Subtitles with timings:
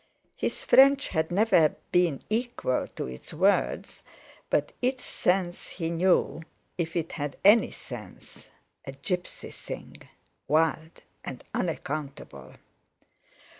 [0.35, 4.01] His French had never been equal to its words,
[4.49, 6.41] but its sense he knew,
[6.75, 8.49] if it had any sense,
[8.83, 12.55] a gipsy thing—wild and unaccountable.